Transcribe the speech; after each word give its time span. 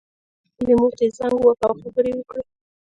خپلې 0.51 0.73
مور 0.79 0.91
ته 0.97 1.03
یې 1.07 1.11
زنګ 1.17 1.35
وواهه 1.37 1.63
او 1.67 1.73
خبرې 1.83 2.09
یې 2.13 2.17
وکړې 2.17 2.41